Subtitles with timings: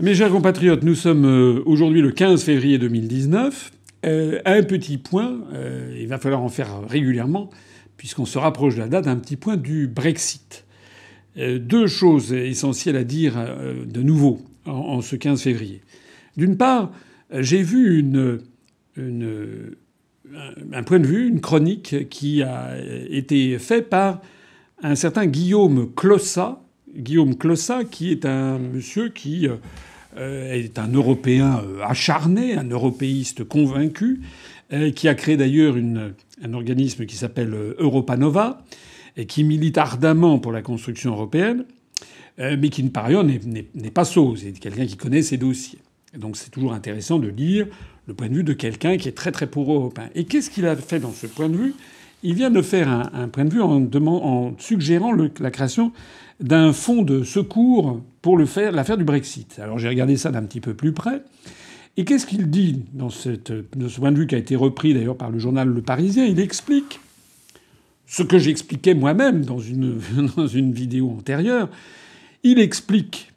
[0.00, 3.72] Mes chers compatriotes, nous sommes euh, aujourd'hui le 15 février 2019.
[4.06, 7.50] Euh, un petit point, euh, il va falloir en faire régulièrement,
[7.96, 10.64] puisqu'on se rapproche de la date, un petit point du Brexit.
[11.36, 13.34] Deux choses essentielles à dire
[13.86, 15.82] de nouveau en, ce 15 février.
[16.36, 16.90] D'une part,
[17.32, 18.04] j'ai vu
[18.96, 22.76] un point de vue, une chronique qui a
[23.08, 24.20] été faite par
[24.82, 26.60] un certain Guillaume Clossa,
[26.98, 29.48] Guillaume Clossa, qui est un monsieur qui
[30.16, 34.20] euh, est un Européen euh, acharné, un européiste convaincu,
[34.72, 38.64] euh, qui a créé d'ailleurs un organisme qui s'appelle Europa Nova
[39.16, 41.64] et qui milite ardemment pour la construction européenne,
[42.38, 44.36] mais qui par ailleurs n'est pas sot.
[44.36, 45.80] C'est quelqu'un qui connaît ses dossiers.
[46.14, 47.66] Et donc c'est toujours intéressant de lire
[48.06, 50.08] le point de vue de quelqu'un qui est très très pro-européen.
[50.14, 51.74] Et qu'est-ce qu'il a fait dans ce point de vue?
[52.22, 55.92] Il vient de faire un, point de vue en, suggérant la création
[56.40, 59.58] d'un fonds de secours pour l'affaire du Brexit.
[59.60, 61.22] Alors j'ai regardé ça d'un petit peu plus près.
[61.96, 63.30] Et qu'est-ce qu'il dit dans ce
[63.98, 66.24] point de vue qui a été repris d'ailleurs par le journal Le Parisien?
[66.24, 67.00] Il explique
[68.06, 70.00] ce que j'expliquais moi-même dans une,
[70.36, 71.68] dans une vidéo antérieure.
[72.42, 73.32] Il explique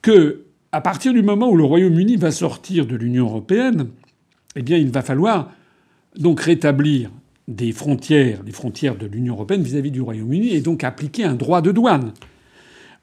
[0.00, 0.42] que
[0.72, 3.88] à partir du moment où le Royaume-Uni va sortir de l'Union européenne,
[4.56, 5.50] eh bien, il va falloir
[6.18, 7.10] donc rétablir
[7.48, 11.72] des frontières, frontières de l'Union européenne vis-à-vis du Royaume-Uni, et donc appliquer un droit de
[11.72, 12.12] douane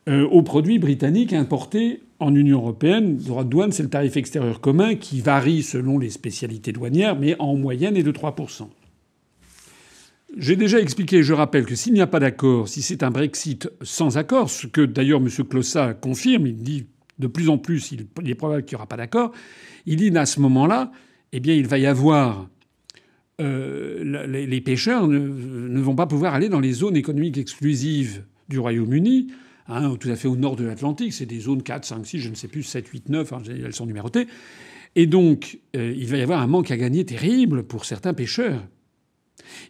[0.10, 3.18] euh, aux produits britanniques importés en Union européenne.
[3.18, 7.18] Le droit de douane, c'est le tarif extérieur commun qui varie selon les spécialités douanières,
[7.18, 8.68] mais en moyenne est de 3%.
[10.36, 13.70] J'ai déjà expliqué, je rappelle que s'il n'y a pas d'accord, si c'est un Brexit
[13.82, 15.30] sans accord, ce que d'ailleurs M.
[15.48, 16.88] Clossa confirme, il dit
[17.20, 19.32] de plus en plus, il est probable qu'il n'y aura pas d'accord,
[19.86, 20.92] il dit à ce moment-là,
[21.34, 22.48] eh bien, il va y avoir
[23.42, 29.28] euh, les, pêcheurs ne, vont pas pouvoir aller dans les zones économiques exclusives du Royaume-Uni,
[29.68, 31.14] hein, tout à fait au nord de l'Atlantique.
[31.14, 33.74] C'est des zones 4, 5, 6, je ne sais plus, 7, 8, 9, hein, elles
[33.74, 34.28] sont numérotées.
[34.96, 38.64] Et donc, euh, il va y avoir un manque à gagner terrible pour certains pêcheurs.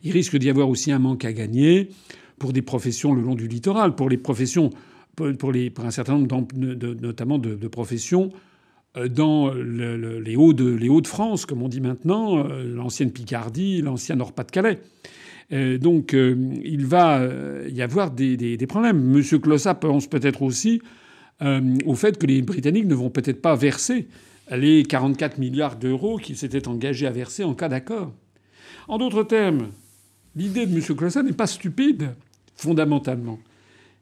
[0.04, 1.90] Il risque d'y avoir aussi un manque à gagner
[2.40, 4.72] pour des professions le long du littoral, pour les professions,
[5.16, 8.32] pour, un certain nombre notamment de, professions
[8.96, 14.80] dans le, le, les Hauts-de-France, comme on dit maintenant, euh, l'ancienne Picardie, l'ancien Nord-Pas-de-Calais.
[15.52, 17.28] Euh, donc il va
[17.68, 19.02] y avoir des, des, problèmes.
[19.02, 20.82] Monsieur Clossa pense peut-être aussi
[21.42, 24.08] euh, au fait que les Britanniques ne vont peut-être pas verser
[24.52, 28.14] les 44 milliards d'euros qu'ils s'étaient engagés à verser en cas d'accord.
[28.88, 29.70] En d'autres termes,
[30.36, 30.96] l'idée de M.
[30.96, 32.12] Clossa n'est pas stupide,
[32.56, 33.40] fondamentalement.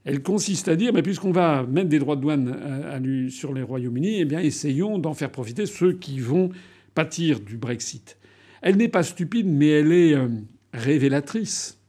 [0.03, 3.62] Elle consiste à dire, mais puisqu'on va mettre des droits de douane à, sur les
[3.62, 6.50] Royaumes-Unis, eh bien, essayons d'en faire profiter ceux qui vont
[6.95, 8.17] pâtir du Brexit.
[8.61, 10.28] Elle n'est pas stupide, mais elle est euh,
[10.73, 11.79] révélatrice,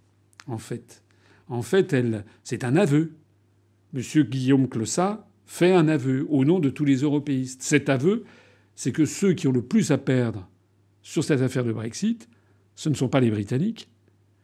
[0.46, 1.02] en fait.
[1.48, 3.12] En fait, elle, c'est un aveu.
[3.92, 7.62] Monsieur Guillaume Clossat fait un aveu au nom de tous les européistes.
[7.62, 8.24] Cet aveu,
[8.74, 10.48] c'est que ceux qui ont le plus à perdre
[11.02, 12.28] sur cette affaire de Brexit,
[12.74, 13.88] ce ne sont pas les Britanniques,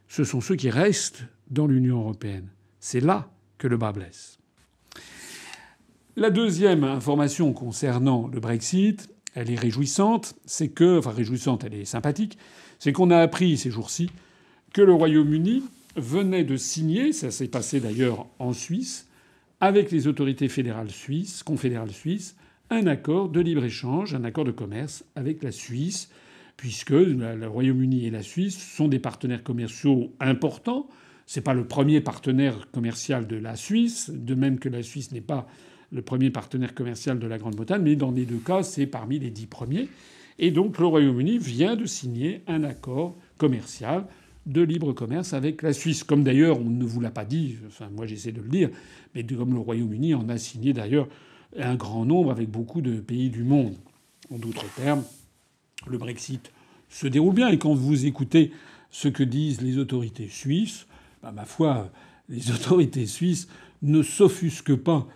[0.08, 2.48] ce sont ceux qui restent dans l'Union européenne.
[2.80, 4.38] C'est là que le bas blesse.
[6.16, 11.84] La deuxième information concernant le Brexit, elle est réjouissante, c'est que, enfin réjouissante, elle est
[11.84, 12.38] sympathique,
[12.78, 14.10] c'est qu'on a appris ces jours-ci
[14.72, 15.62] que le Royaume-Uni
[15.96, 19.08] venait de signer, ça s'est passé d'ailleurs en Suisse,
[19.60, 22.36] avec les autorités fédérales suisses, confédérales suisses,
[22.70, 26.10] un accord de libre-échange, un accord de commerce avec la Suisse,
[26.56, 30.88] puisque le Royaume-Uni et la Suisse sont des partenaires commerciaux importants
[31.28, 35.20] c'est pas le premier partenaire commercial de la Suisse, de même que la Suisse n'est
[35.20, 35.46] pas
[35.92, 39.28] le premier partenaire commercial de la Grande-Bretagne, mais dans les deux cas, c'est parmi les
[39.28, 39.90] dix premiers.
[40.38, 44.06] Et donc le Royaume-Uni vient de signer un accord commercial
[44.46, 47.90] de libre commerce avec la Suisse, comme d'ailleurs on ne vous l'a pas dit, enfin
[47.94, 48.70] moi j'essaie de le dire,
[49.14, 51.08] mais comme le Royaume-Uni en a signé d'ailleurs
[51.58, 53.74] un grand nombre avec beaucoup de pays du monde.
[54.30, 55.04] En d'autres termes,
[55.86, 56.50] le Brexit
[56.88, 58.50] se déroule bien et quand vous écoutez
[58.90, 60.86] ce que disent les autorités suisses,
[61.22, 61.90] bah, ma foi,
[62.28, 63.48] les autorités suisses
[63.82, 65.06] ne s'offusquent pas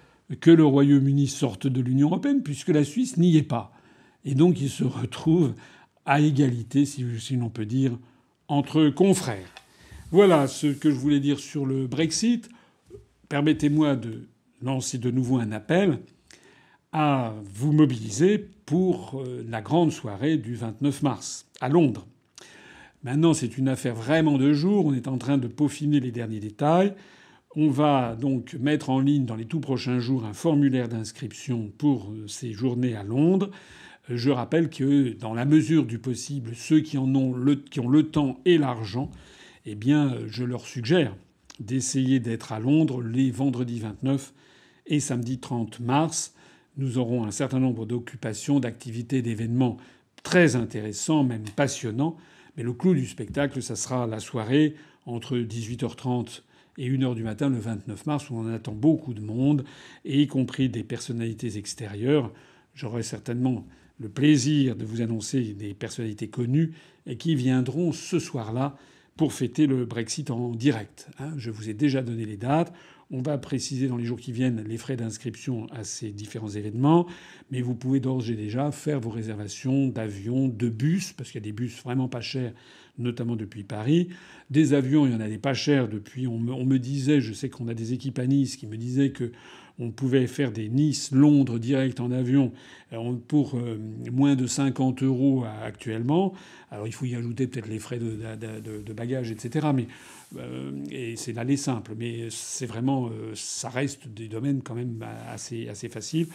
[0.41, 3.73] que le Royaume-Uni sorte de l'Union européenne, puisque la Suisse n'y est pas.
[4.25, 5.55] Et donc ils se retrouvent
[6.07, 7.99] à égalité, si, l'on peut dire,
[8.49, 9.49] entre confrères.
[10.11, 12.49] Voilà ce que je voulais dire sur le Brexit.
[13.29, 14.29] Permettez-moi de
[14.63, 16.01] lancer de nouveau un appel
[16.93, 22.07] à vous mobiliser pour euh, la grande soirée du 29 mars à Londres.
[23.05, 24.87] Maintenant, c'est une affaire vraiment de jour.
[24.87, 26.95] On est en train de peaufiner les derniers détails.
[27.57, 32.11] On va donc mettre en ligne dans les tout prochains jours un formulaire d'inscription pour
[32.11, 33.51] euh, ces journées à Londres.
[34.09, 37.81] Euh, je rappelle que, dans la mesure du possible, ceux qui en ont le, qui
[37.81, 39.11] ont le temps et l'argent,
[39.67, 41.15] eh bien, euh, je leur suggère
[41.61, 44.33] d'essayer d'être à Londres les vendredis 29
[44.87, 46.35] et samedi 30 mars.
[46.79, 49.77] nous aurons un certain nombre d'occupations, d'activités, d'événements
[50.23, 52.17] très intéressants, même passionnants.
[52.57, 54.75] Mais le clou du spectacle, ça sera la soirée
[55.07, 56.43] entre 18h30
[56.79, 59.65] et 1h du matin le 29 mars, où on attend beaucoup de monde,
[60.05, 62.33] y compris des personnalités extérieures.
[62.75, 63.67] J'aurai certainement
[64.01, 66.73] le plaisir de vous annoncer des personnalités connues
[67.07, 68.77] et qui viendront ce soir-là
[69.17, 71.09] pour fêter le Brexit en direct.
[71.19, 71.33] Hein.
[71.37, 72.73] Je vous ai déjà donné les dates.
[73.15, 77.07] On va préciser dans les jours qui viennent les frais d'inscription à ces différents événements,
[77.51, 81.45] mais vous pouvez d'ores et déjà faire vos réservations d'avions, de bus, parce qu'il y
[81.45, 82.55] a des bus vraiment pas chers,
[82.99, 84.09] notamment depuis Paris.
[84.49, 86.27] Des avions, il y en a des pas chers depuis.
[86.27, 89.31] On me, disait, je sais qu'on a des équipes à Nice qui me disaient que
[89.79, 92.53] on pouvait faire des Nice-Londres direct en avion
[92.93, 93.79] euh, pour euh,
[94.11, 96.35] moins de 50 euros actuellement.
[96.71, 98.19] Alors il faut y ajouter peut-être les frais de,
[98.81, 99.69] de, bagages, etc.
[99.75, 100.22] Mais euh,
[100.91, 101.93] et c'est l'aller simple.
[101.97, 106.29] Mais c'est vraiment, ça reste des domaines quand même assez assez faciles.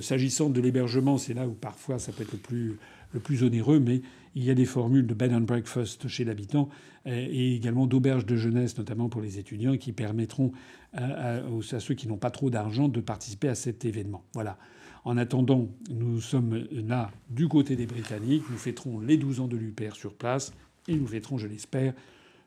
[0.00, 2.78] S'agissant de l'hébergement, c'est là où parfois ça peut être le plus
[3.14, 4.02] le plus onéreux, mais
[4.34, 6.68] il y a des formules de bed and breakfast chez l'habitant
[7.06, 10.52] et également d'auberges de jeunesse, notamment pour les étudiants, qui permettront
[10.92, 11.40] à,
[11.78, 14.24] ceux qui n'ont pas trop d'argent de participer à cet événement.
[14.34, 14.58] Voilà.
[15.04, 18.42] En attendant, nous sommes là du côté des Britanniques.
[18.50, 20.52] Nous fêterons les 12 ans de l'UPR sur place
[20.86, 21.94] et nous fêterons, je l'espère,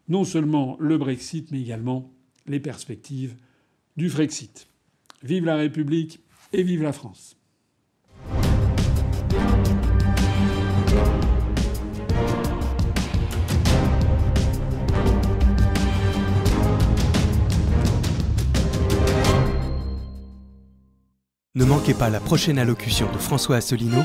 [0.07, 2.11] non seulement le Brexit, mais également
[2.47, 3.35] les perspectives
[3.97, 4.67] du Frexit.
[5.23, 6.21] Vive la République
[6.53, 7.37] et vive la France.
[21.53, 24.03] Ne manquez pas la prochaine allocution de François Asselineau,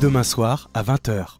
[0.00, 1.36] demain soir à 20h.